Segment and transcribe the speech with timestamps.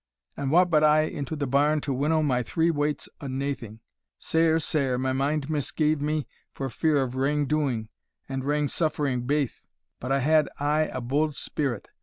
[0.35, 3.81] And wha but I into the barn to winnow my three weights o' naething
[4.17, 7.87] sair, sair my mind misgave me for fear of wrang doing
[8.27, 9.67] and wrang suffering baith;
[9.99, 11.89] but I had aye a bauld spirit.